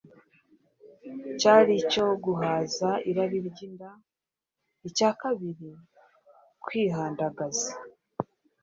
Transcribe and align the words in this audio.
cyari 1.39 1.71
icyo 1.81 2.05
guhaza 2.23 2.89
irari 3.09 3.37
ry’inda; 3.47 3.89
icya 4.87 5.09
kabiri, 5.21 5.69
kwihandagaza; 6.63 7.69